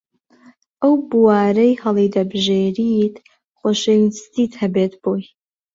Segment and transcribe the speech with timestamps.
[0.81, 3.15] ئەو بوارەی هەڵیدەبژێریت
[3.59, 5.23] خۆشەویستیت هەبێت بۆی